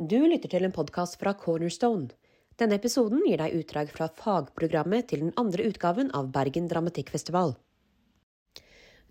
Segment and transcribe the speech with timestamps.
[0.00, 2.06] Du lytter til en podkast fra Cornerstone.
[2.56, 7.52] Denne episoden gir deg utdrag fra fagprogrammet til den andre utgaven av Bergen Dramatikkfestival.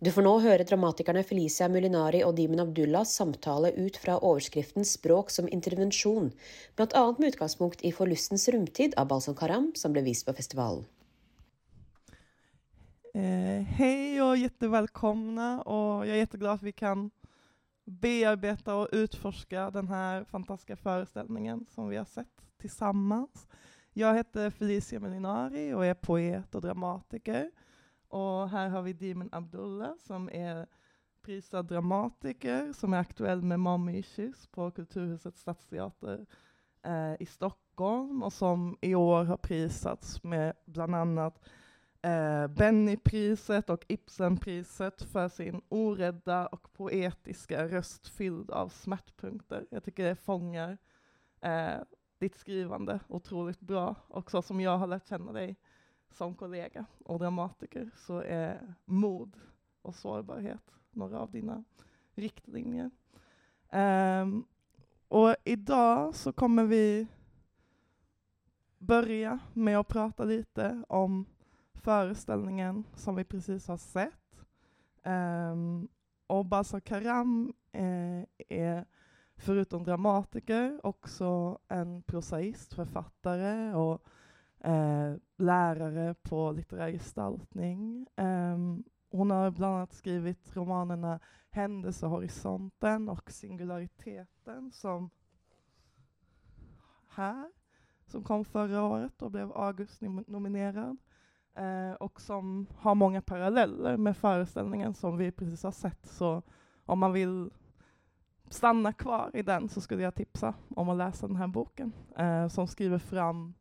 [0.01, 5.29] Du får nå høre dramatikerne Felicia Mulinari og Dimen Abdullah samtale ut fra overskriften Språk
[5.29, 6.31] som intervensjon,
[6.73, 7.05] bl.a.
[7.19, 10.89] med utgangspunkt i Forlystens romtid av Balsam Karam, som ble vist på festivalen.
[13.13, 17.11] Eh, hej och jättevälkomna och jag är jätteglad att vi kan
[17.89, 23.47] bearbeta och utforska den här fantastiska föreställningen som vi har sett tillsammans.
[23.93, 27.51] Jag heter Felicia Melinari och är poet och dramatiker.
[28.07, 30.67] Och här har vi Dimen Abdullah som är
[31.21, 36.25] prisad dramatiker som är aktuell med Mommy Issues på Kulturhuset Stadsteater
[36.83, 41.41] eh, i Stockholm och som i år har prisats med bland annat
[42.01, 49.65] eh, Bennypriset och Ibsenpriset för sin orädda och poetiska röst fylld av smärtpunkter.
[49.69, 50.77] Jag tycker det fångar
[51.41, 51.77] eh,
[52.19, 53.95] ditt skrivande otroligt bra.
[54.07, 55.55] Och så som jag har lärt känna dig
[56.11, 59.37] som kollega och dramatiker så är mod
[59.81, 61.63] och sårbarhet några av dina
[62.13, 62.91] riktlinjer.
[63.71, 64.45] Um,
[65.07, 67.07] och idag så kommer vi
[68.77, 71.25] börja med att prata lite om
[71.79, 74.45] föreställningen som vi precis har sett.
[75.03, 75.87] Um,
[76.27, 78.85] och Karam eh, är
[79.35, 84.01] förutom dramatiker också en prosaist, författare och
[84.59, 88.07] eh, lärare på litterär gestaltning.
[88.15, 95.09] Um, hon har bland annat skrivit romanerna Händelsehorisonten och Singulariteten som
[97.07, 97.51] här,
[98.05, 100.97] som kom förra året och blev August-nominerad
[101.59, 106.05] eh, och som har många paralleller med föreställningen som vi precis har sett.
[106.05, 106.41] Så
[106.85, 107.49] om man vill
[108.49, 112.47] stanna kvar i den så skulle jag tipsa om att läsa den här boken eh,
[112.47, 113.53] som skriver fram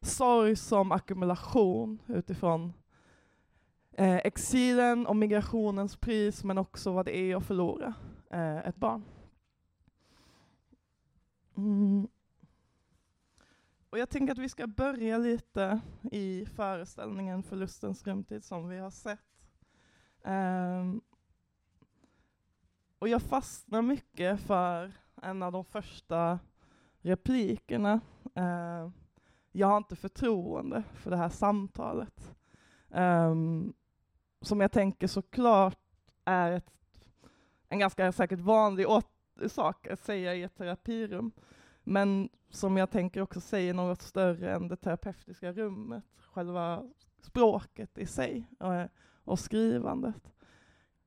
[0.00, 2.72] sorg som ackumulation utifrån
[3.92, 7.94] eh, exilen och migrationens pris men också vad det är att förlora
[8.30, 9.04] eh, ett barn.
[11.56, 12.08] Mm.
[13.90, 15.80] Och jag tänker att vi ska börja lite
[16.12, 19.20] i föreställningen Förlustens rumtid som vi har sett.
[20.22, 21.00] Um,
[22.98, 24.92] och jag fastnar mycket för
[25.22, 26.38] en av de första
[27.00, 28.00] replikerna.
[28.38, 28.90] Uh,
[29.52, 32.36] jag har inte förtroende för det här samtalet.
[32.88, 33.74] Um,
[34.40, 35.78] som jag tänker såklart
[36.24, 36.72] är ett,
[37.68, 38.86] en ganska säkert vanlig
[39.48, 41.32] sak att säga i ett terapirum
[41.84, 46.84] men som jag tänker också säger något större än det terapeutiska rummet, själva
[47.20, 48.84] språket i sig eh,
[49.24, 50.32] och, skrivandet.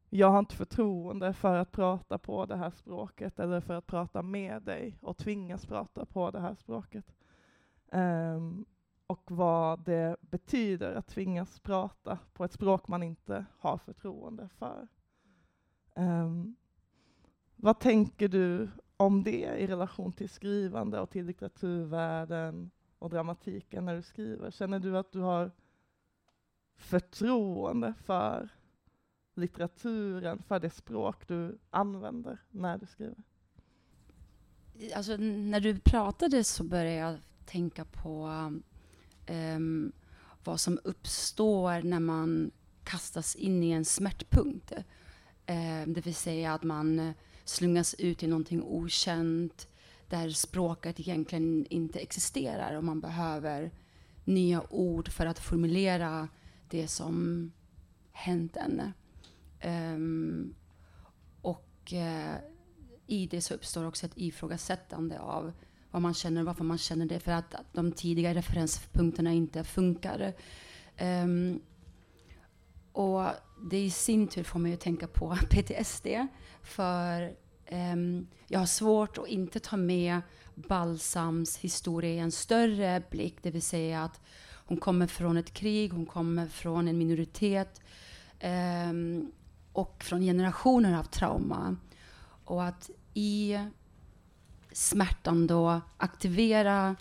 [0.09, 4.21] Jag har inte förtroende för att prata på det här språket eller för att prata
[4.21, 7.15] med dig och tvingas prata på det här språket.
[7.91, 8.65] Um,
[9.07, 14.87] och vad det betyder att tvingas prata på ett språk man inte har förtroende för.
[15.95, 16.55] Um,
[17.55, 23.95] vad tänker du om det i relation till skrivande och till litteraturvärlden och dramatiken när
[23.95, 24.51] du skriver?
[24.51, 25.51] Känner du att du har
[26.77, 28.49] förtroende för
[29.35, 33.23] litteraturen, för det språk du använder när du skriver?
[34.95, 38.27] Alltså, när du pratade så började jag tänka på
[39.29, 39.91] um,
[40.43, 42.51] vad som uppstår när man
[42.83, 44.71] kastas in i en smärtpunkt.
[44.71, 47.13] Um, det vill säga att man
[47.49, 49.67] slungas ut i någonting okänt
[50.09, 53.71] där språket egentligen inte existerar och man behöver
[54.23, 56.27] nya ord för att formulera
[56.69, 57.51] det som
[58.11, 58.93] hänt en.
[59.63, 60.55] Um,
[61.41, 62.35] och uh,
[63.07, 65.51] i det så uppstår också ett ifrågasättande av
[65.91, 69.63] vad man känner och varför man känner det för att, att de tidiga referenspunkterna inte
[69.63, 70.33] funkar.
[71.01, 71.61] Um,
[72.91, 73.25] och
[73.61, 76.07] det i sin tur får mig att tänka på PTSD.
[76.63, 77.33] För
[77.71, 80.21] um, jag har svårt att inte ta med
[80.55, 83.35] Balsams historia i en större blick.
[83.41, 84.21] Det vill säga att
[84.65, 87.81] hon kommer från ett krig, hon kommer från en minoritet
[88.89, 89.31] um,
[89.73, 91.75] och från generationer av trauma.
[92.45, 93.59] Och att i
[94.71, 96.95] smärtan då aktivera,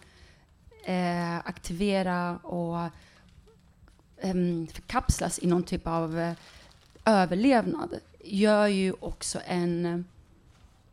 [0.85, 2.91] eh, aktivera och
[4.23, 6.33] um, förkapslas i någon typ av eh,
[7.09, 10.05] överlevnad gör ju också en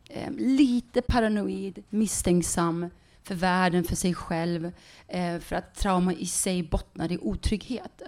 [0.08, 2.90] eh, lite paranoid, misstänksam
[3.22, 4.72] för världen, för sig själv,
[5.08, 8.02] eh, för att trauma i sig bottnar i otrygghet.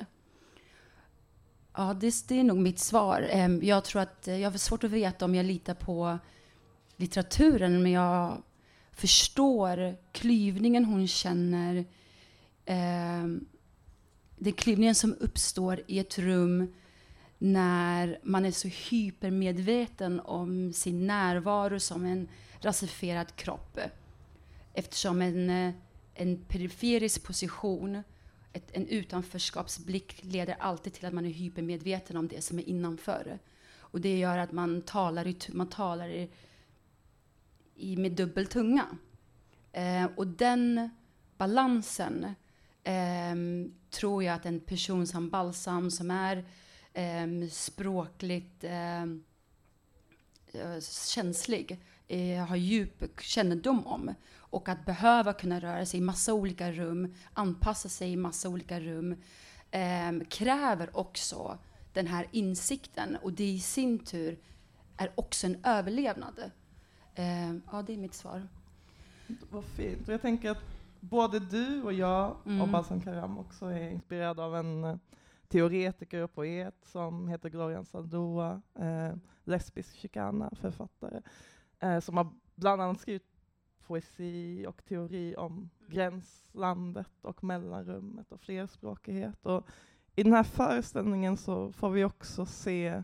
[1.77, 3.27] Ja, det, det är nog mitt svar.
[3.31, 6.19] Eh, jag tror att eh, jag har svårt att veta om jag litar på
[6.97, 8.43] litteraturen, men jag
[8.93, 11.77] förstår klyvningen hon känner.
[12.65, 13.27] Eh,
[14.39, 16.75] det är klyvningen som uppstår i ett rum
[17.39, 22.29] när man är så hypermedveten om sin närvaro som en
[22.61, 23.79] rasifierad kropp.
[24.75, 25.75] Eftersom en, eh,
[26.15, 28.03] en periferisk position,
[28.53, 33.39] ett, en utanförskapsblick leder alltid till att man är hypermedveten om det som är innanför.
[33.79, 36.31] Och det gör att man talar, i, man talar i,
[37.75, 38.87] i, med dubbel tunga.
[39.73, 40.91] Eh, och den
[41.37, 42.35] balansen
[42.85, 43.35] eh,
[43.91, 46.45] tror jag att en person som Balsam, som är
[46.99, 49.25] eh, språkligt ehm,
[50.53, 50.81] eh,
[51.15, 54.15] känslig, eh, har djup kännedom om.
[54.37, 58.81] Och att behöva kunna röra sig i massa olika rum, anpassa sig i massa olika
[58.81, 59.17] rum,
[59.71, 61.59] ehm, kräver också
[61.93, 63.17] den här insikten.
[63.23, 64.39] Och det i sin tur
[64.97, 66.51] är också en överlevnad.
[67.15, 68.49] Ehm, ja, det är mitt svar.
[69.51, 70.09] Vad fint.
[70.09, 70.63] Jag tänker att
[71.01, 72.61] både du och jag mm.
[72.61, 74.97] och Balsam Karam också är inspirerade av en eh,
[75.49, 79.15] teoretiker och poet som heter Gloria Saldua, eh,
[79.45, 81.23] lesbisk chicana, författare,
[81.81, 83.27] eh, som har bland annat skrivit
[83.87, 89.47] poesi och teori om gränslandet och mellanrummet och flerspråkighet.
[89.47, 89.67] Och
[90.17, 93.03] I den här föreställningen så får vi också se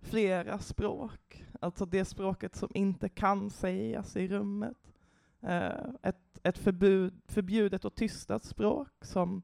[0.00, 4.92] flera språk, alltså det språket som inte kan sägas i rummet.
[5.40, 9.42] Eh, ett, ett förbud, förbjudet och tystat språk som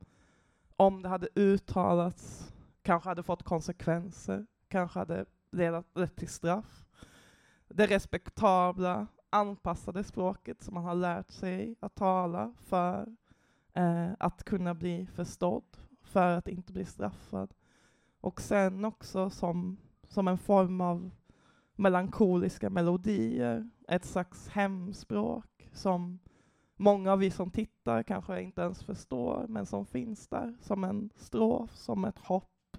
[0.81, 5.25] om det hade uttalats kanske hade fått konsekvenser, kanske hade
[5.95, 6.85] lett till straff.
[7.69, 13.17] Det respektabla, anpassade språket som man har lärt sig att tala för
[13.75, 17.55] eh, att kunna bli förstådd, för att inte bli straffad.
[18.21, 19.77] Och sen också som,
[20.09, 21.11] som en form av
[21.77, 26.19] melankoliska melodier, ett slags hemspråk som
[26.81, 31.11] många av vi som tittar kanske inte ens förstår, men som finns där som en
[31.17, 32.77] strof, som ett hopp,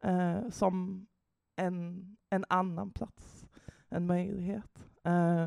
[0.00, 1.06] eh, som
[1.56, 3.46] en, en annan plats,
[3.88, 4.88] en möjlighet.
[5.04, 5.46] Eh,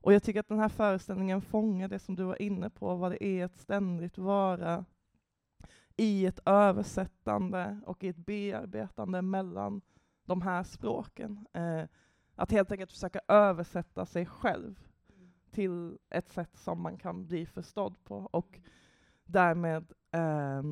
[0.00, 3.12] och jag tycker att den här föreställningen fångar det som du var inne på, vad
[3.12, 4.84] det är att ständigt vara
[5.96, 9.80] i ett översättande och i ett bearbetande mellan
[10.24, 11.46] de här språken.
[11.52, 11.84] Eh,
[12.34, 14.87] att helt enkelt försöka översätta sig själv
[15.58, 18.60] till ett sätt som man kan bli förstådd på och
[19.24, 20.62] därmed eh,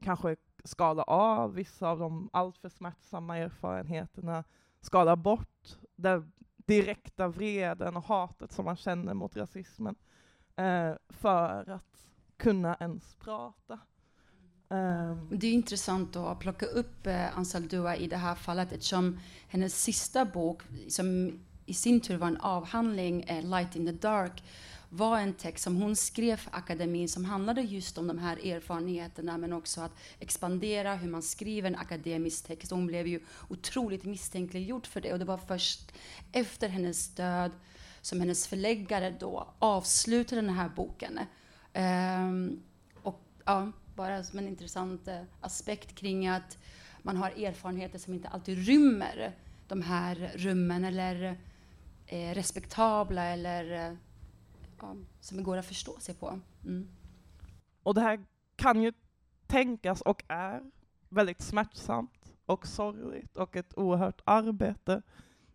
[0.00, 4.44] kanske skala av vissa av de alltför smärtsamma erfarenheterna,
[4.80, 9.96] skala bort den direkta vreden och hatet som man känner mot rasismen
[10.56, 13.78] eh, för att kunna ens prata.
[14.68, 15.28] Ehm.
[15.30, 19.18] Det är intressant att plocka upp eh, Ansel Dua i det här fallet eftersom
[19.48, 21.38] hennes sista bok, som
[21.68, 24.42] i sin tur var en avhandling, eh, Light in the Dark,
[24.88, 29.38] var en text som hon skrev för akademin som handlade just om de här erfarenheterna
[29.38, 32.70] men också att expandera hur man skriver en akademisk text.
[32.70, 35.92] Hon blev ju otroligt misstänkliggjord för det och det var först
[36.32, 37.52] efter hennes död
[38.00, 41.20] som hennes förläggare då avslutade den här boken.
[41.74, 42.62] Um,
[43.02, 46.58] och ja, bara som en intressant uh, aspekt kring att
[47.02, 49.32] man har erfarenheter som inte alltid rymmer
[49.68, 51.36] de här rummen eller
[52.08, 53.96] eh, respektabla eller eh,
[54.80, 56.40] ja, som går att förstå sig på.
[56.64, 56.88] Mm.
[57.82, 58.24] Och det här
[58.56, 58.92] kan ju
[59.46, 60.62] tänkas och är
[61.08, 65.02] väldigt smärtsamt och sorgligt och ett oerhört arbete.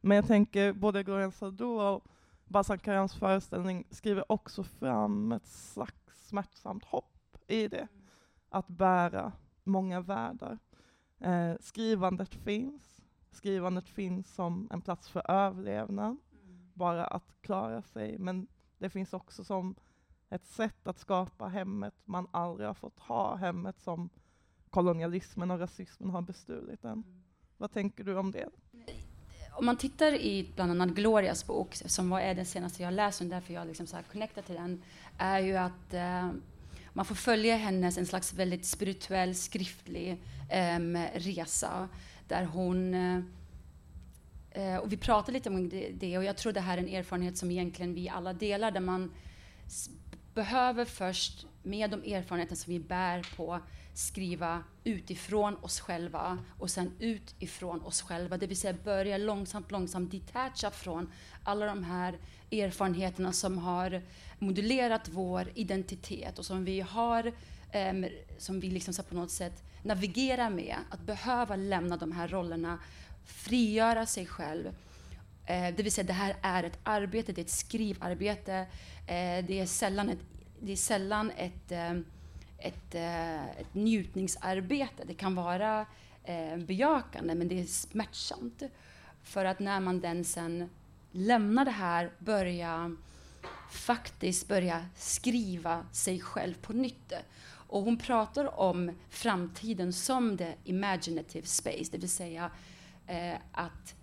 [0.02, 2.04] Men jag tänker både Gloria Sadoa och
[2.46, 7.88] Bazan Karans föreställning skriver också fram ett slags smärtsamt hopp i det.
[8.50, 9.32] Att bära
[9.64, 10.60] många världar.
[11.20, 13.02] Eh, skrivandet finns.
[13.32, 16.18] Skrivandet finns som en plats för överlevnad
[16.74, 19.76] bara att klara sig, men det finns också som
[20.30, 24.10] ett sätt att skapa hemmet man aldrig har fått ha, hemmet som
[24.70, 27.04] kolonialismen och rasismen har bestulit en.
[27.58, 28.50] Vad tänker du om det?
[29.52, 33.22] Om man tittar i bland annat Glorias bok, som var är den senaste jag läst,
[33.22, 34.82] och därför jag liksom så här connectar till den,
[35.18, 36.32] är ju att eh,
[36.94, 40.80] man får följa hennes en slags väldigt spirituell, skriftlig eh,
[41.14, 41.90] resa,
[42.28, 43.24] där hon eh,
[44.54, 47.38] Eh, och vi pratade lite om det, och jag tror det här är en erfarenhet
[47.38, 49.12] som egentligen vi alla delar, där man
[50.34, 53.60] behöver först, med de erfarenheter som vi bär på,
[53.94, 58.38] skriva utifrån oss själva och sen utifrån oss själva.
[58.38, 61.12] Det vill säga börja långsamt, långsamt detacha från
[61.44, 62.18] alla de här
[62.52, 64.02] erfarenheterna som har
[64.40, 67.34] modulerat vår identitet och som vi har,
[67.72, 67.94] eh,
[68.38, 70.76] som vi liksom så på något sätt navigerar med.
[70.90, 72.80] Att behöva lämna de här rollerna
[73.26, 74.74] frigöra sig själv
[75.46, 78.54] Eh, det vill säga, det här är ett arbete, det är ett skrivarbete.
[79.08, 80.20] Eh, det är sällan ett,
[80.60, 81.92] det är sällan ett, eh,
[82.58, 85.04] ett, eh, ett njutningsarbete.
[85.08, 85.86] Det kan vara
[86.24, 88.64] eh, bejakande, men det är smärtsamt.
[89.24, 90.70] För att när man den sen
[91.12, 92.96] lämnar det här, börja
[93.72, 97.14] faktiskt börja skriva sig själv på nytt.
[97.46, 102.52] Och hon pratar om framtiden som the imaginative space, det vill säga
[103.08, 103.96] eh, att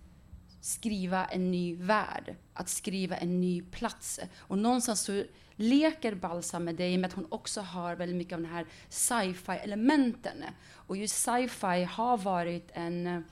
[0.61, 4.19] skriva en ny värld, att skriva en ny plats.
[4.37, 5.23] Och någonstans så
[5.55, 8.47] leker Balsam med det i och med att hon också har väldigt mycket av de
[8.47, 10.43] här sci-fi-elementen.
[10.73, 13.23] Och just sci-fi har varit en,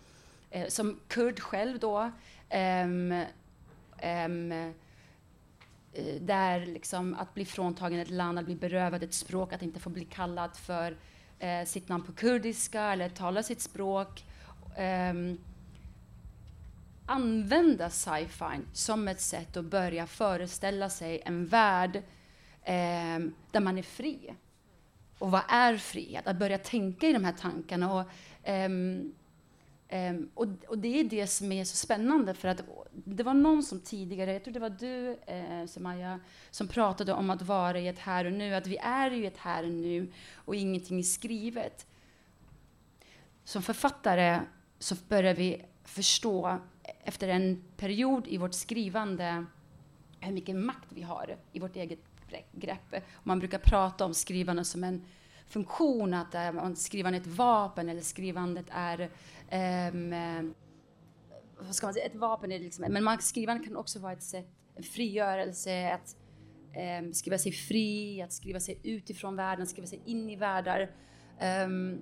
[0.50, 2.12] eh, som kurd själv då,
[2.50, 3.24] ehm,
[3.98, 4.74] ehm,
[6.20, 9.90] där liksom att bli fråntagen ett land, att bli berövad ett språk, att inte få
[9.90, 10.98] bli kallad för
[11.40, 14.26] eh, sitt namn på kurdiska eller tala sitt språk.
[14.78, 15.40] Um,
[17.10, 21.96] använda sci-fi som ett sätt att börja föreställa sig en värld
[22.64, 23.20] eh,
[23.52, 24.34] där man är fri.
[25.20, 26.28] Och vad är frihet?
[26.28, 27.94] Att börja tänka i de här tankarna.
[27.94, 28.10] Och,
[28.50, 29.14] um,
[29.92, 32.62] um, och, och, det är det som är så spännande, för att
[32.94, 37.30] det var någon som tidigare, jag tror det var du, eh, Semaya, som pratade om
[37.30, 40.12] att vara i ett här och nu, att vi är i ett här och nu
[40.36, 41.86] och ingenting är skrivet.
[43.44, 44.40] Som författare
[44.80, 46.60] så börjar vi förstå
[47.04, 49.46] efter en period i vårt skrivande
[50.20, 52.00] hur mycket makt vi har i vårt eget
[52.52, 52.96] grepp.
[53.24, 55.06] Man brukar prata om skrivande som en
[55.48, 59.10] funktion, att eh, äh, skrivandet är ett vapen eller skrivandet är
[59.92, 60.54] um,
[61.60, 64.24] vad ska man säga, ett vapen är liksom, men man, skrivandet kan också vara ett
[64.24, 66.16] sätt, en frigörelse, att
[67.02, 70.92] um, skriva sig fri, att skriva sig utifrån världen, skriva sig in i världar.
[71.66, 72.02] Um,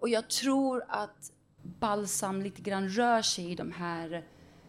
[0.00, 1.32] och jag tror att
[1.78, 4.24] Balsam lite grann rör sig i de här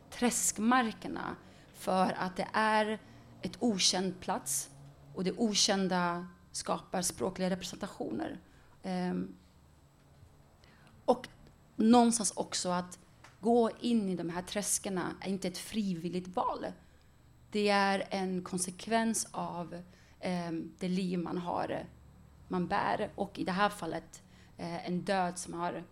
[0.09, 1.35] träskmarkerna
[1.73, 2.99] för att det är
[3.41, 4.69] ett okänd plats
[5.13, 8.39] och det okända skapar språkliga representationer.
[8.83, 9.35] Um,
[11.05, 11.27] och
[11.75, 12.99] någonstans också att
[13.39, 16.65] gå in i de här träskarna är inte ett frivilligt val.
[17.51, 19.83] Det är en konsekvens av
[20.49, 21.85] um, det liv man har,
[22.47, 24.23] man bär och i det här fallet
[24.59, 25.83] uh, en död som har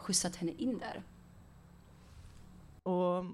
[0.00, 1.02] skjutsat henne in där.
[2.82, 3.24] Och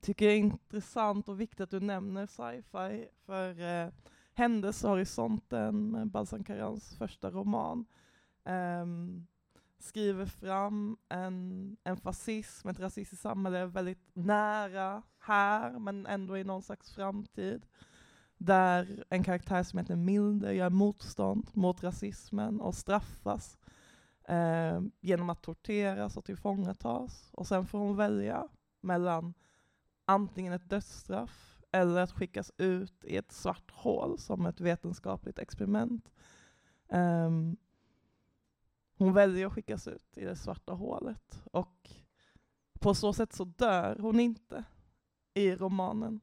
[0.00, 3.92] tycker det är intressant och viktigt att du nämner sci-fi, för eh,
[4.34, 7.84] Händelsehorisonten, Balsan Karans första roman,
[8.44, 8.86] eh,
[9.78, 16.62] skriver fram en, en fascism, ett rasistiskt samhälle väldigt nära här, men ändå i någon
[16.62, 17.66] slags framtid.
[18.38, 23.58] Där en karaktär som heter Milde gör motstånd mot rasismen och straffas
[24.24, 27.30] eh, genom att torteras och tillfångatas.
[27.32, 28.48] Och sen får hon välja
[28.80, 29.34] mellan
[30.04, 36.12] antingen ett dödsstraff eller att skickas ut i ett svart hål som ett vetenskapligt experiment.
[36.88, 37.56] Um,
[38.96, 41.90] hon väljer att skickas ut i det svarta hålet och
[42.80, 44.64] på så sätt så dör hon inte
[45.34, 46.20] i romanen.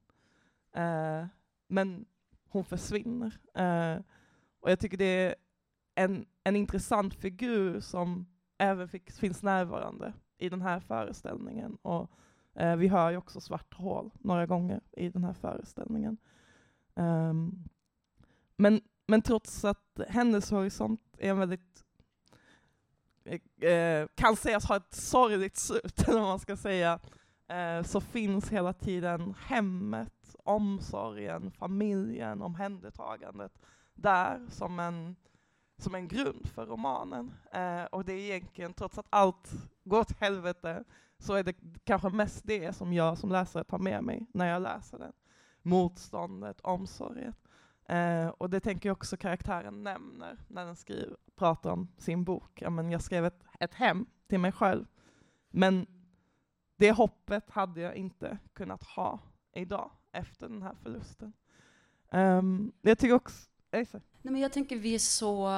[0.77, 1.25] Uh,
[1.67, 2.05] men
[2.49, 3.39] hon försvinner.
[3.59, 4.03] Uh,
[4.59, 5.35] och jag tycker det är
[5.97, 8.25] en, en intressant figur som
[8.57, 11.77] även fick, finns närvarande i den här föreställningen.
[11.81, 12.11] Och,
[12.55, 16.17] eh, vi hör ju också Svart hål några gånger i den här föreställningen.
[16.95, 17.65] Um,
[18.55, 21.85] men, men trots att hennes horisont är en väldigt
[23.25, 26.99] eh, eh kan sägas ha ett sorgligt slut, eller vad man ska säga,
[27.47, 33.59] eh, så finns hela tiden hemmet, omsorgen, familjen, omhändertagandet
[33.93, 35.15] där som en
[35.77, 37.33] som en grund för romanen.
[37.51, 39.51] Eh, och det är egentligen, trots att allt
[39.83, 40.83] går åt helvete,
[41.19, 44.61] så är det kanske mest det som jag som läsare tar med mig när jag
[44.61, 45.13] läser den.
[45.61, 47.33] Motståndet, omsorgen.
[47.85, 52.61] Eh, och det tänker jag också karaktären nämner när den skriver, pratar om sin bok.
[52.61, 54.85] Ja, men jag skrev ett, ett hem till mig själv.
[55.49, 55.87] Men
[56.75, 59.19] det hoppet hade jag inte kunnat ha
[59.53, 61.33] idag efter den här förlusten.
[62.11, 63.49] Um, jag tycker också
[64.21, 65.49] Nej, men jag tänker vi är så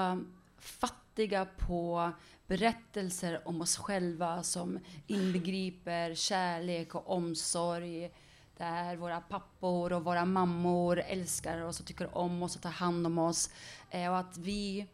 [0.58, 2.12] fattiga på
[2.48, 8.12] berättelser om oss själva som inbegriper kärlek och omsorg.
[8.58, 13.06] Där våra pappor och våra mammor älskar oss och tycker om oss och tar hand
[13.06, 13.50] om oss.
[13.90, 14.88] Eh, och att vi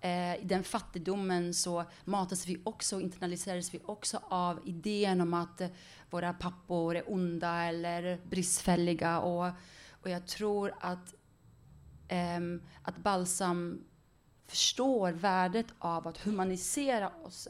[0.00, 5.62] eh, i den fattigdomen så matas vi också, internaliseras vi också av idén om att
[6.10, 9.20] våra pappor är onda eller bristfälliga.
[9.20, 9.52] Och,
[9.90, 11.14] och jag tror att
[12.10, 13.84] um, att Balsam
[14.46, 17.48] förstår värdet av att humanisera oss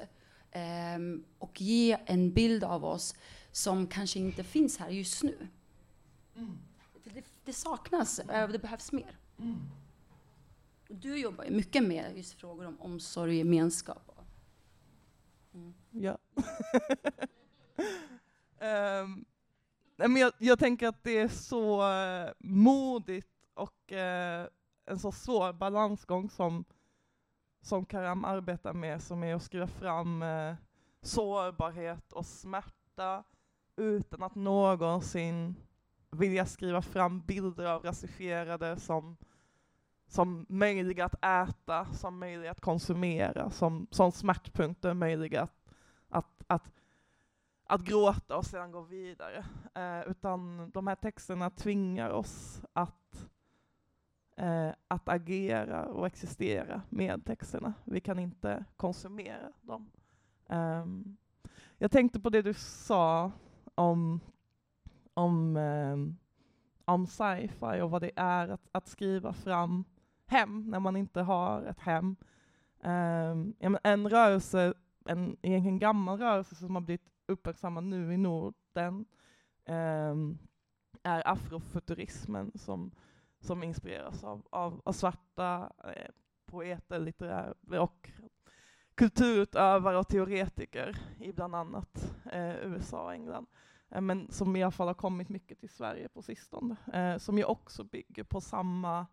[0.96, 3.14] um, och ge en bild av oss
[3.52, 5.48] som kanske inte finns här just nu.
[7.04, 9.18] Det, det saknas, eh, det behövs mer.
[10.88, 14.10] Du jobbar ju mycket med just frågor om omsorg och gemenskap.
[15.90, 16.18] Ja.
[19.02, 19.24] um,
[19.96, 24.46] men jag, jag, tänker att det är så uh, modigt och eh,
[24.86, 26.64] en så svår balansgång som,
[27.62, 30.54] som Karam arbetar med, som är att skriva fram eh,
[31.02, 33.24] sårbarhet och smärta
[33.76, 35.54] utan att någonsin
[36.10, 39.16] vilja skriva fram bilder av rasifierade som
[40.06, 45.74] som möjliga att äta, som möjliga att konsumera, som, som smärtpunkter möjliga att,
[46.08, 46.72] att, att,
[47.66, 49.44] att gråta och sedan gå vidare.
[49.74, 53.28] Eh, utan de här texterna tvingar oss att,
[54.36, 57.74] eh, att agera och existera med texterna.
[57.84, 59.90] Vi kan inte konsumera dem.
[60.48, 61.16] Um,
[61.78, 63.32] jag tänkte på det du sa
[63.74, 64.20] om,
[65.14, 66.16] om, ehm,
[66.84, 69.84] om sci-fi och vad det är att, att skriva fram
[70.26, 72.16] hem när man inte har ett hem.
[72.82, 74.74] Um, ja, en rörelse,
[75.04, 79.04] en egentligen gammal rörelse som har blivit uppmärksammad nu i Norden
[79.66, 80.38] um,
[81.02, 82.90] är afrofuturismen som,
[83.44, 86.10] som inspireras av, av, av svarta eh,
[86.46, 88.10] poeter, litterärer och
[88.94, 93.46] kulturutövare och teoretiker i bland annat eh, USA och England.
[93.90, 96.76] Eh, men som i alla fall har kommit mycket till Sverige på sistone.
[96.92, 99.06] Eh, som ju också bygger på samma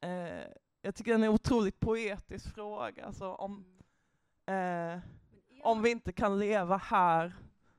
[0.00, 0.46] eh,
[0.82, 3.06] jag tycker den är en otroligt poetisk fråga.
[3.06, 3.64] Alltså om,
[4.46, 4.98] eh,
[5.62, 7.32] om vi inte kan leva här,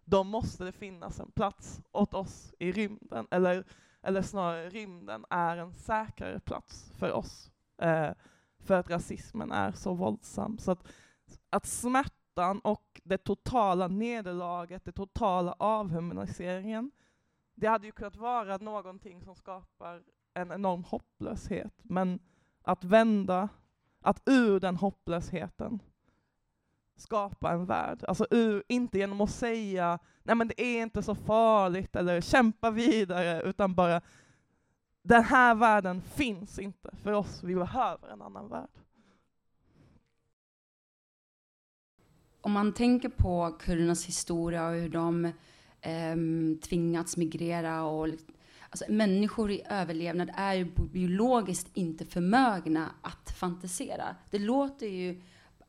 [0.05, 3.27] då måste det finnas en plats åt oss i rymden.
[3.31, 3.65] Eller,
[4.03, 7.51] eller snarare, rymden är en säkrare plats för oss.
[7.81, 8.12] Eh,
[8.60, 10.57] för att rasismen är så våldsam.
[10.57, 10.88] Så att,
[11.50, 16.91] att smärtan och det totala nederlaget, den totala avhumaniseringen,
[17.55, 21.74] det hade ju kunnat vara någonting som skapar en enorm hopplöshet.
[21.83, 22.19] Men
[22.62, 23.50] att vända,
[24.01, 25.80] att ur den hopplösheten
[26.95, 28.03] skapa en värld.
[28.08, 32.71] Alltså ur, inte genom att säga nej men det är inte så farligt eller kämpa
[32.71, 34.01] vidare, utan bara
[35.01, 38.69] den här världen finns inte för oss, vi behöver en annan värld.
[42.41, 45.25] Om man tänker på kurdernas historia och hur de
[45.82, 46.15] eh,
[46.62, 48.08] tvingats migrera och
[48.69, 54.15] Alltså, människor i överlevnad är ju biologiskt inte förmögna att fantisera.
[54.29, 55.21] Det låter ju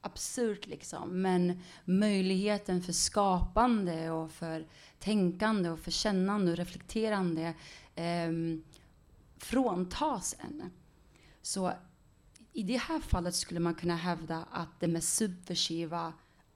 [0.05, 4.67] absurt liksom, men möjligheten för skapande och för
[4.99, 7.55] tänkande och för kännande och reflekterande
[7.95, 8.33] eh,
[9.37, 10.71] fråntas en.
[11.43, 11.73] Så
[12.53, 16.13] i det här fallet skulle man kunna hävda att det mest subversiva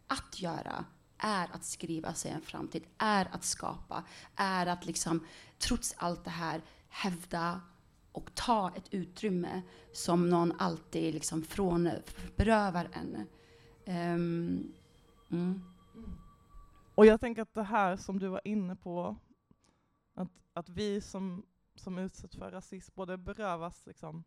[0.06, 0.84] att göra
[1.18, 4.04] är att skriva sig en framtid, är att skapa,
[4.36, 5.26] är att liksom
[5.58, 7.60] trots allt det här hävda
[8.12, 11.90] och ta ett utrymme som någon alltid liksom från,
[12.36, 13.26] berövar en.
[13.88, 14.72] Um,
[15.30, 15.62] mm.
[16.94, 19.16] Och jag tänker att det här som du var inne på,
[20.14, 24.24] att, att vi som, som utsätts för rasism både berövas liksom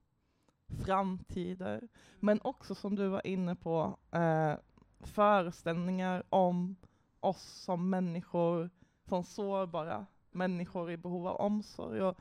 [0.86, 1.88] framtider,
[2.20, 4.54] men också som du var inne på, eh,
[5.00, 6.76] föreställningar om
[7.20, 8.70] oss som människor,
[9.06, 12.02] som sårbara människor i behov av omsorg.
[12.02, 12.18] Och,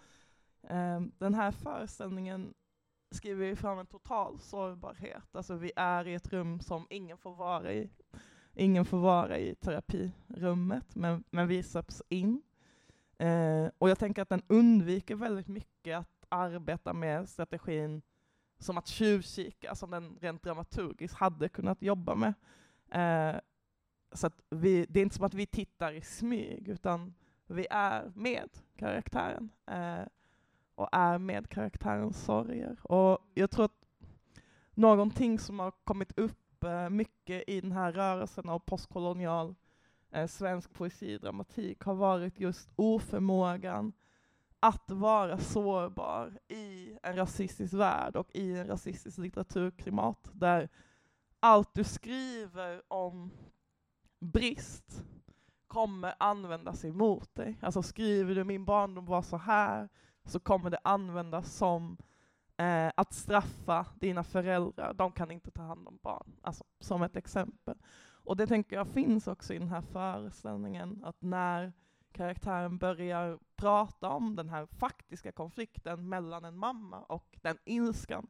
[0.71, 2.55] eh, den här föreställningen
[3.11, 5.37] skriver ju fram en total sårbarhet.
[5.37, 7.91] Alltså vi är i ett rum som ingen får vara i.
[8.55, 12.43] Ingen får vara i terapirummet, men, men vi släpps in.
[13.19, 18.03] Eh, och jag tänker att den undviker väldigt mycket att arbeta med strategin
[18.59, 22.35] som att tjuvkika, som den rent dramaturgiskt hade kunnat jobba med.
[22.91, 23.41] Eh,
[24.13, 27.15] så att vi, det är inte som att vi tittar i smyg, utan
[27.47, 29.51] vi är med karaktären.
[29.67, 30.03] Eh,
[30.75, 32.77] och är med karaktärens sorger.
[32.83, 33.85] Och jag tror att
[34.75, 39.55] någonting som har kommit upp eh, mycket i den här rörelsen av postkolonial
[40.11, 43.93] eh, svensk poesi och dramatik har varit just oförmågan
[44.61, 50.69] att vara sårbar i en rasistisk värld och i en rasistisk litteraturklimat där
[51.41, 53.31] allt du skriver om
[54.19, 55.05] brist
[55.67, 57.59] kommer användas emot dig.
[57.63, 59.89] Alltså skriver du min barndom var så här
[60.31, 61.97] så kommer det användas som
[62.57, 64.95] eh, att straffa dina föräldrar.
[64.95, 66.33] De kan inte ta hand om barn.
[66.43, 67.77] Alltså som ett exempel.
[68.25, 71.73] Och det tänker jag finns också i den här föreställningen att när
[72.13, 78.27] karaktären börjar prata om den här faktiska konflikten mellan en mamma och den ilskan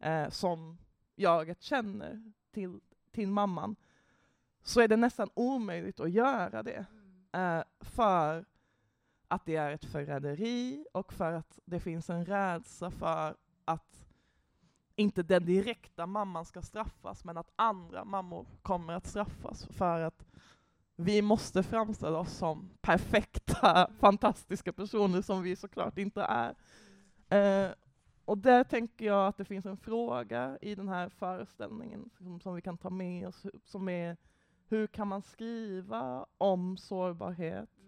[0.00, 0.78] eh, som
[1.16, 3.76] jaget känner till, till mamman
[4.62, 6.86] så är det nästan omöjligt att göra det
[7.32, 8.44] eh, för
[9.30, 14.06] att det är ett förräderi och för att det finns en rädsla för att
[14.96, 20.24] inte den direkta mamman ska straffas, men att andra mammor kommer att straffas för att
[20.96, 26.54] vi måste framställa oss som perfekta, fantastiska personer som vi såklart inte är.
[27.28, 27.72] Eh,
[28.24, 32.54] och där tänker jag att det finns en fråga i den här föreställningen som, som
[32.54, 34.16] vi kan ta med oss, som är
[34.68, 37.79] hur kan man skriva om sårbarhet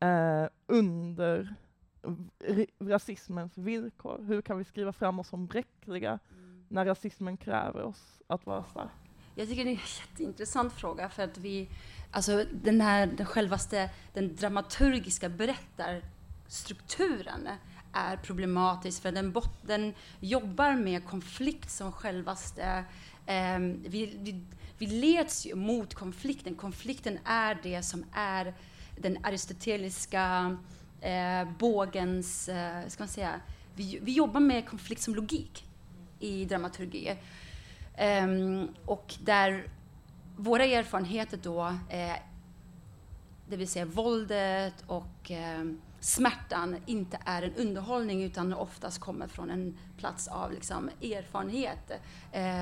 [0.00, 1.54] eh, under
[2.78, 4.22] rasismens villkor?
[4.22, 6.18] Hur kan vi skriva fram oss som bräckliga
[6.68, 8.90] när rasismen kräver oss att vara starka?
[9.34, 11.68] Jag tycker det är en jätteintressant fråga för att vi,
[12.10, 17.48] alltså den här den självaste, den dramaturgiska berättarstrukturen
[17.92, 22.84] är problematisk för den, bot, den jobbar med konflikt som självaste,
[23.26, 24.44] eh, vi, vi,
[24.78, 26.54] vi leds ju mot konflikten.
[26.54, 28.54] Konflikten är det som är
[29.00, 30.56] den aristoteliska
[31.00, 33.40] eh, bågens, eh, ska man säga,
[33.74, 35.64] vi, vi jobbar med konflikt som logik
[36.20, 37.16] i dramaturgi.
[38.22, 39.64] Um, och där
[40.36, 42.16] våra erfarenheter då, eh,
[43.48, 45.64] det vill säga våldet och eh,
[46.00, 51.90] smärtan, inte är en underhållning utan oftast kommer från en plats av liksom, erfarenhet.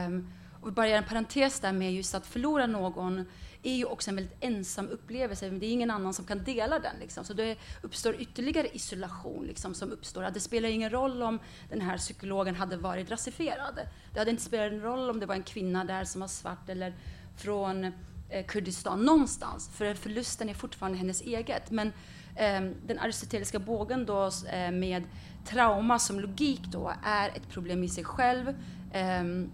[0.06, 3.24] Um, och bara göra en parentes där med just att förlora någon
[3.62, 5.50] är ju också en väldigt ensam upplevelse.
[5.50, 6.96] Det är ingen annan som kan dela den.
[7.00, 7.24] Liksom.
[7.24, 10.22] Så det uppstår ytterligare isolation liksom, som uppstår.
[10.22, 11.38] Att det spelar ingen roll om
[11.70, 13.80] den här psykologen hade varit rasifierad.
[14.12, 16.68] Det hade inte spelat någon roll om det var en kvinna där som var svart
[16.68, 16.94] eller
[17.36, 17.84] från
[18.30, 19.70] eh, Kurdistan någonstans.
[19.74, 21.70] För förlusten är fortfarande hennes eget.
[21.70, 21.88] Men
[22.36, 25.02] eh, den aristoteliska bågen då eh, med
[25.46, 28.54] trauma som logik då är ett problem i sig själv.
[28.92, 29.50] Ehm,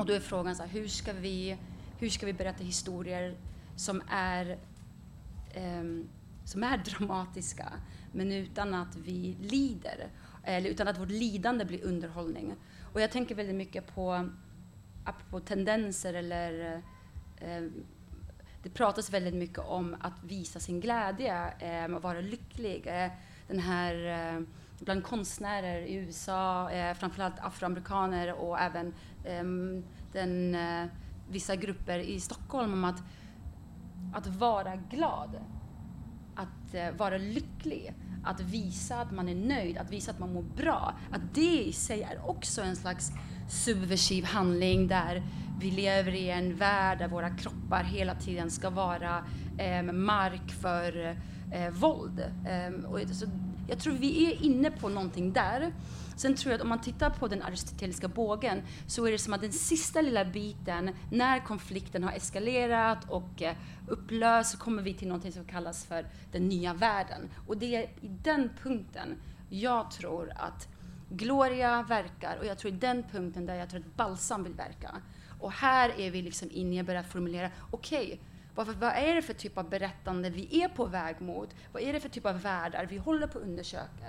[0.00, 1.56] och då är frågan så här, hur ska vi
[1.98, 3.34] hur ska vi berätta historier
[3.76, 4.58] som är,
[5.56, 6.08] um,
[6.44, 7.72] som är dramatiska,
[8.12, 10.08] men utan att vi lider,
[10.44, 12.54] eller utan att vårt lidande blir underhållning.
[12.92, 14.30] Och jag tänker väldigt mycket på,
[15.04, 16.82] apropå tendenser eller
[17.46, 17.84] um,
[18.62, 22.84] det pratas väldigt mycket om att visa sin glädje, ehm, um, att vara lycklig.
[23.48, 23.94] Den här
[24.38, 24.46] uh,
[24.80, 30.86] bland konstnärer i USA, eh, framförallt afroamerikaner och även Ehm, den eh,
[31.30, 33.02] vissa grupper i Stockholm om att,
[34.14, 35.36] att vara glad,
[36.34, 40.42] att eh, vara lycklig, att visa att man är nöjd, att visa att man mår
[40.42, 40.94] bra.
[41.10, 43.12] Att det i sig är också en slags
[43.48, 45.22] subversiv handling där
[45.60, 49.24] vi lever i en värld där våra kroppar hela tiden ska vara
[49.58, 51.16] eh, mark för
[51.52, 52.20] eh, våld.
[52.20, 53.26] Eh, och så
[53.68, 55.72] jag tror vi är inne på någonting där
[56.20, 59.32] Sen tror jag att om man tittar på den aristoteliska bågen så är det som
[59.32, 63.56] att den sista lilla biten, när konflikten har eskalerat och eh,
[63.88, 67.30] upplöst, så kommer vi till någonting som kallas för den nya världen.
[67.46, 69.16] Och det är i den punkten
[69.50, 70.68] jag tror att
[71.10, 74.96] Gloria verkar och jag tror i den punkten där jag tror att Balsam vill verka.
[75.40, 78.18] Och här är vi liksom inne, och börjar formulera, okej, okay,
[78.54, 81.54] vad, vad, är det för typ av berättande vi är på väg mot?
[81.72, 84.04] Vad är det för typ av världar vi håller på att undersöka?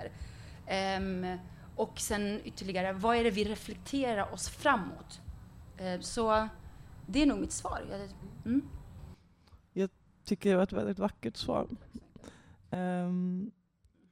[0.98, 1.38] Um,
[1.76, 5.20] och sen ytterligare, vad är det vi reflekterar oss framåt?
[5.76, 6.48] Eh, så
[7.06, 7.82] det är nog mitt svar.
[8.44, 8.62] Mm.
[9.72, 9.90] Jag
[10.24, 11.68] tycker det var ett väldigt vackert svar.
[12.70, 13.50] Um,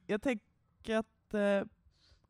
[0.07, 1.67] jag tänker att eh,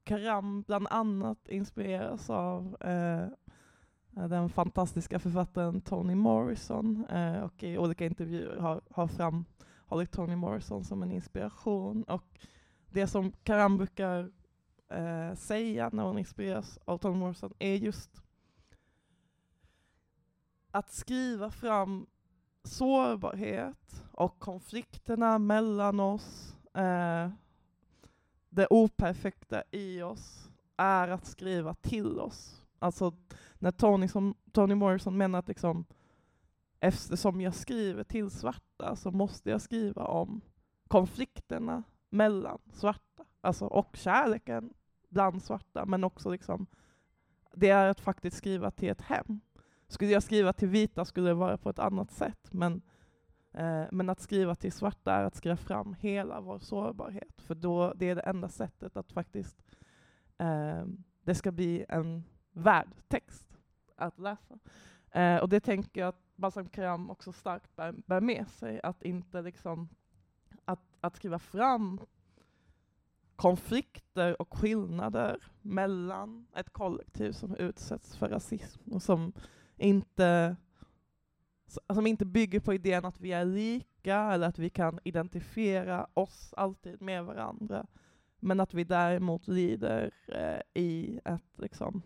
[0.03, 3.27] Karam bland annat inspireras av eh,
[4.27, 7.05] den fantastiska författaren Toni Morrison
[7.43, 12.03] och i olika intervjuer har, har framhållit Toni Morrison som en inspiration.
[12.03, 12.39] Och
[12.89, 14.31] det som Karam brukar
[14.91, 18.21] eh, säga när hon inspireras av Tom Morrison är just
[20.71, 22.07] att skriva fram
[22.63, 27.29] sårbarhet och konflikterna mellan oss, eh,
[28.49, 32.61] det operfekta i oss, är att skriva till oss.
[32.79, 33.13] Alltså
[33.59, 35.85] när Tony, som, Tony Morrison menar att liksom,
[36.79, 40.41] eftersom jag skriver till svarta så måste jag skriva om
[40.87, 44.73] konflikterna mellan svarta, alltså och kärleken
[45.11, 46.67] bland svarta, men också liksom,
[47.53, 49.41] det är att faktiskt skriva till ett hem.
[49.87, 52.81] Skulle jag skriva till vita skulle det vara på ett annat sätt, men,
[53.51, 57.93] eh, men att skriva till svarta är att skriva fram hela vår sårbarhet, för då,
[57.93, 59.63] det är det enda sättet att faktiskt
[60.37, 60.85] eh,
[61.23, 63.57] det ska bli en värd text
[63.95, 64.59] att läsa.
[65.11, 69.03] Eh, och det tänker jag att Balsam Karam också starkt bär, bär med sig, att
[69.03, 69.89] inte liksom
[70.65, 71.99] att, att skriva fram
[73.41, 79.33] konflikter och skillnader mellan ett kollektiv som utsätts för rasism och som
[79.77, 80.55] inte
[81.89, 86.53] som inte bygger på idén att vi är lika eller att vi kan identifiera oss
[86.57, 87.87] alltid med varandra.
[88.39, 92.01] Men att vi däremot lider eh, i ett liksom,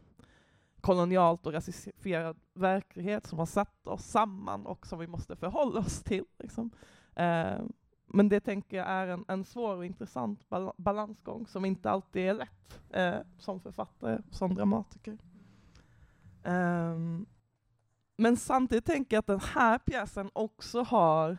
[0.81, 6.03] kolonialt och rasifierad verklighet som har satt oss samman och som vi måste förhålla oss
[6.03, 6.25] till.
[6.39, 6.71] Liksom.
[7.15, 7.59] Eh,
[8.15, 12.21] men det tänker jag är en, en svår och intressant bal balansgång som inte alltid
[12.21, 15.17] är lätt eh, som författare, som dramatiker.
[16.43, 17.25] Um,
[18.17, 21.37] men samtidigt tänker jag att den här pjäsen också har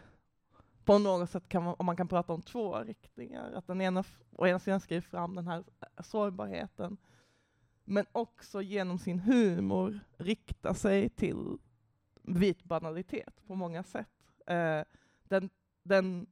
[0.85, 4.05] på något sätt, kan man, om man kan prata om två riktningar, att den ena
[4.33, 6.97] å ena sidan skriver fram den här eh, sårbarheten,
[7.85, 11.59] men också genom sin humor riktar sig till
[12.23, 14.09] vit banalitet på många sätt.
[14.47, 14.83] Eh,
[15.29, 15.51] den,
[15.83, 16.27] den,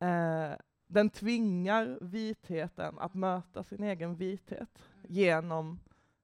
[0.00, 0.52] eh,
[0.86, 5.80] den tvingar vitheten att möta sin egen vithet genom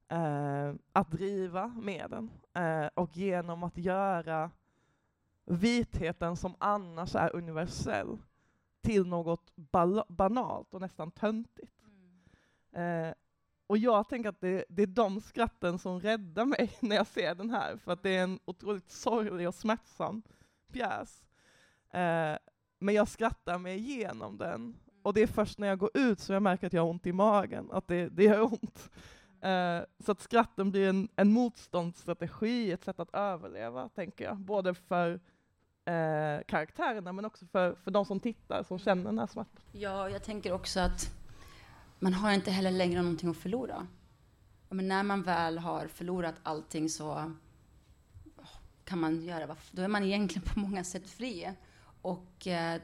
[0.09, 2.31] eh, att driva med den
[2.65, 4.51] eh, och genom att göra
[5.45, 8.19] vitheten som annars är universell
[8.83, 9.53] till något
[10.09, 11.73] banalt och nästan töntigt.
[12.73, 13.09] Mm.
[13.09, 13.15] Eh,
[13.67, 17.35] och jag tänker att det, det, är de skratten som räddar mig när jag ser
[17.35, 20.23] den här, för att det är en otroligt sorglig och smärtsam
[20.73, 21.27] pjäs.
[21.91, 22.37] Eh,
[22.85, 26.33] men jag skrattar mig igenom den, och det är först när jag går ut som
[26.33, 28.91] jag märker att jag har ont i magen, att det, det gör ont.
[29.41, 34.37] Eh, så att skratten blir en, en motståndsstrategi, ett sätt att överleva, tänker jag.
[34.37, 35.13] Både för
[35.85, 39.63] eh, karaktärerna men också för, för de som tittar, som känner den här smärtan.
[39.73, 41.15] Ja, jag tänker också att
[41.99, 43.87] man har inte heller längre någonting att förlora.
[44.69, 47.33] Men när man väl har förlorat allting så
[48.85, 51.55] kan man göra, då är man egentligen på många sätt fri.
[52.05, 52.81] Och, eh,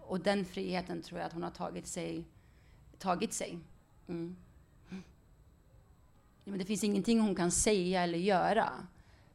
[0.00, 2.24] och den friheten tror jag att hon har tagit sig.
[2.98, 3.58] Tagit sig.
[4.08, 4.36] Mm
[6.44, 8.70] men det finns ingenting hon kan säga eller göra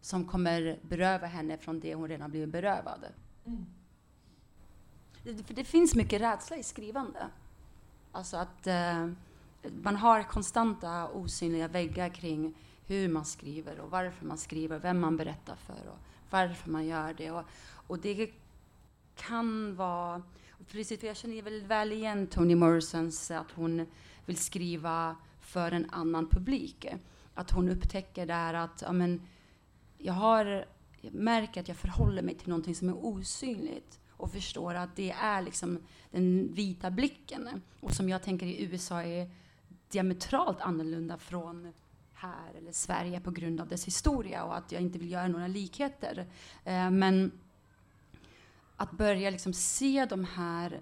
[0.01, 3.05] som kommer beröva henne från det hon redan blivit berövad.
[3.45, 3.65] Mm.
[5.23, 7.27] Det, det finns mycket rädsla i skrivande.
[8.11, 9.09] Alltså att eh,
[9.83, 12.53] man har konstanta osynliga väggar kring
[12.85, 15.99] hur man skriver och varför man skriver, vem man berättar för och
[16.29, 17.31] varför man gör det.
[17.31, 17.43] Och,
[17.87, 18.31] och det
[19.17, 20.21] kan vara...
[20.71, 23.85] Precis, för jag känner väl, väl igen Toni Morrisons att hon
[24.25, 26.85] vill skriva för en annan publik.
[27.33, 29.21] Att hon upptäcker där att ja, men,
[29.97, 30.65] jag, har,
[31.01, 35.11] jag märker att jag förhåller mig till någonting som är osynligt och förstår att det
[35.11, 35.79] är liksom
[36.11, 37.61] den vita blicken.
[37.79, 39.29] Och som jag tänker i USA är
[39.89, 41.73] diametralt annorlunda från
[42.13, 45.47] här eller Sverige på grund av dess historia och att jag inte vill göra några
[45.47, 46.27] likheter.
[46.63, 47.31] Eh, men
[48.77, 50.81] att börja liksom se de här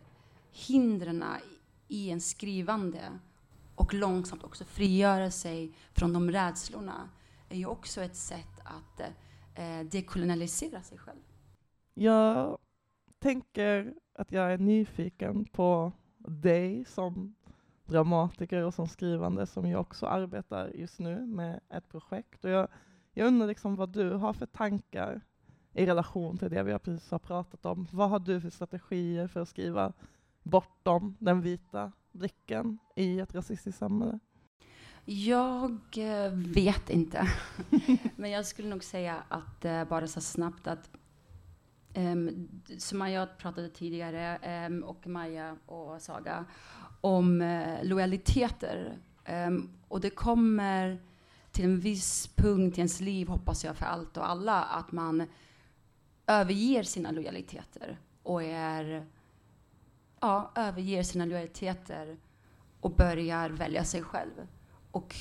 [0.51, 1.23] hindren
[1.87, 3.19] i en skrivande
[3.75, 7.09] och långsamt också frigöra sig från de rädslorna
[7.49, 8.99] är ju också ett sätt att
[9.55, 11.19] eh, dekolonialisera sig själv.
[11.93, 12.57] Jag
[13.19, 17.35] tänker att jag är nyfiken på dig som
[17.85, 22.45] dramatiker och som skrivande som jag också arbetar just nu med ett projekt.
[22.45, 22.67] Och jag,
[23.13, 25.21] jag undrar liksom vad du har för tankar
[25.75, 27.87] i relation till det vi precis har pratat om.
[27.91, 29.93] Vad har du för strategier för att skriva
[30.43, 34.19] bortom den vita blicken i ett rasistiskt samhälle?
[35.05, 37.29] Jag eh, vet inte.
[38.15, 40.89] Men jag skulle nog säga att, eh, bara så snabbt, att
[41.93, 46.45] ehm, um, som jag pratade tidigare, um, och Maja och Saga,
[47.01, 48.97] om uh, lojaliteter.
[49.29, 51.01] Um, och det kommer
[51.51, 55.27] till en viss punkt i ens liv, hoppas jag för allt och alla, att man
[56.27, 59.05] överger sina lojaliteter och är
[60.19, 62.17] ja, överger sina lojaliteter
[62.79, 64.47] och börjar välja sig själv.
[64.91, 65.15] Och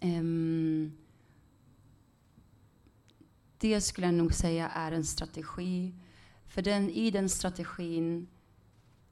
[0.00, 0.92] um,
[3.58, 5.94] det skulle jag nog säga är en strategi.
[6.46, 8.28] För den, i den strategin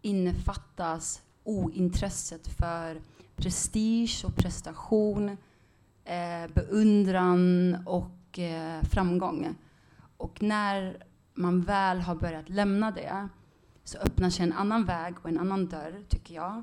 [0.03, 3.01] innefattas ointresset för
[3.37, 5.29] prestige och prestation,
[6.05, 9.57] eh, beundran och eh, framgång.
[10.17, 11.03] Och när
[11.35, 13.29] man väl har börjat lämna det
[13.85, 16.63] så öppnar sig en annan väg och en annan dörr, tycker jag,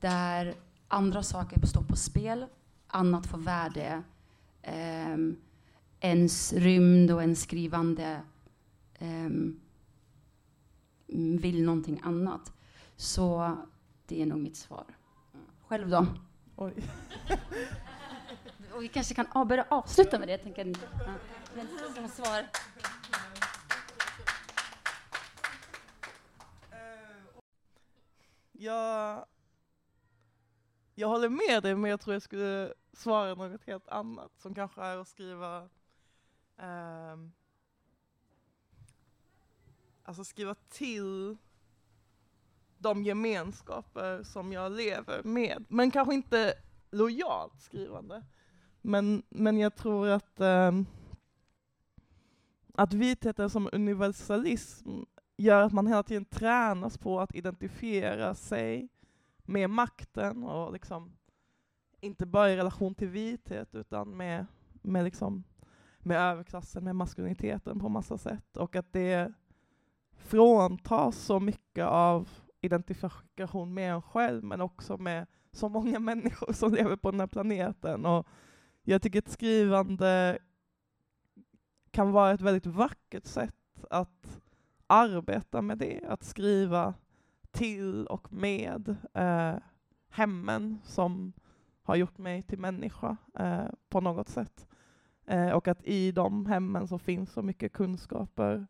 [0.00, 0.54] där
[0.88, 2.46] andra saker står på spel,
[2.86, 4.02] annat får värde,
[4.62, 5.16] eh,
[6.00, 8.20] ens rymd och ens skrivande
[8.94, 9.30] eh,
[11.40, 12.52] vill någonting annat.
[12.96, 13.56] Så
[14.06, 14.84] det är nog mitt svar.
[15.66, 16.06] Själv då?
[16.56, 16.74] Oj.
[18.74, 20.32] och vi kanske kan börja avsluta med det.
[20.32, 20.66] Jag tänker,
[21.06, 21.12] ja,
[21.94, 22.46] som svar.
[28.52, 29.26] Jag,
[30.94, 34.82] jag håller med dig, men jag tror jag skulle svara något helt annat, som kanske
[34.82, 35.68] är att skriva
[36.56, 37.32] um,
[40.06, 41.36] alltså skriva till
[42.78, 45.64] de gemenskaper som jag lever med.
[45.68, 46.54] Men kanske inte
[46.90, 48.24] lojalt skrivande.
[48.80, 50.86] Men, men jag tror att, um,
[52.76, 54.90] att vitheten som universalism
[55.36, 58.88] gör att man hela tiden tränas på att identifiera sig
[59.44, 61.12] med makten och liksom
[62.00, 64.46] inte bara i relation till vithet utan med,
[64.82, 65.44] med, liksom,
[65.98, 68.56] med överklassen, med maskuliniteten på massa sätt.
[68.56, 69.32] Och att det
[70.12, 72.28] fråntas så mycket av
[72.60, 77.26] identifikation med en själv men också med så många människor som lever på den här
[77.26, 78.06] planeten.
[78.06, 78.26] Och
[78.82, 80.38] jag tycker att skrivande
[81.96, 84.40] kan vara ett väldigt vackert sätt att
[84.86, 86.94] arbeta med det, att skriva
[87.50, 89.54] till och med eh,
[90.08, 91.32] hemmen som
[91.82, 94.68] har gjort mig till människa eh, på något sätt.
[95.26, 98.66] Eh, och att i de hemmen så finns så mycket kunskaper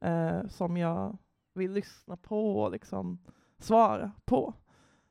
[0.00, 1.18] eh, som jag
[1.54, 3.18] vill lyssna på och liksom
[3.58, 4.54] svara på.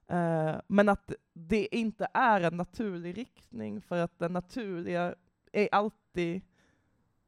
[0.08, 5.16] Eh, men att det inte är en naturlig riktning för att den naturliga
[5.52, 6.42] är alltid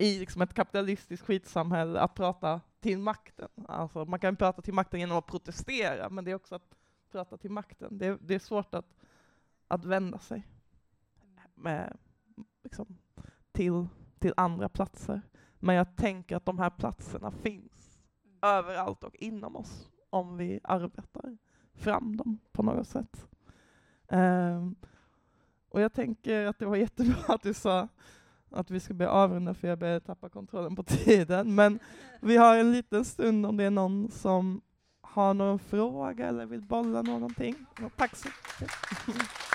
[0.02, 3.50] i liksom ett kapitalistiskt skitsamhälle att prata till makten.
[3.68, 6.76] Alltså man kan prata till makten genom att protestera, men det är också att
[7.12, 7.98] prata till makten.
[7.98, 8.96] Det, det är svårt att,
[9.68, 10.48] att vända sig
[11.56, 11.98] med,
[12.64, 12.98] liksom,
[13.52, 13.88] till,
[14.20, 15.22] till andra platser.
[15.60, 18.00] Men jag tänker att de här platserna finns
[18.42, 21.38] överallt och inom oss om vi arbetar
[21.74, 23.28] fram dem på något sätt.
[24.08, 24.76] Um,
[25.70, 27.88] och jag tänker att det var jättebra att du sa
[28.52, 31.56] att vi ska börja avrunda för jag börjar tappa kontrollen på tiden.
[31.56, 31.80] Men
[32.22, 34.62] vi har en liten stund om det är någon som
[35.02, 37.56] har någon fråga eller vill bolla någonting.
[37.96, 38.72] Tack så mycket.